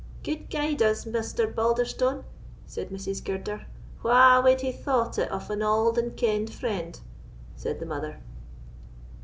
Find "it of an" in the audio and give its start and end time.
5.19-5.61